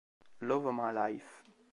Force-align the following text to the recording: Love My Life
Love 0.39 0.71
My 0.73 0.89
Life 0.91 1.43